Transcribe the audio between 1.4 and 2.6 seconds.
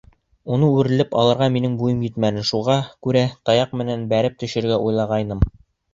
минең буйым етмәне,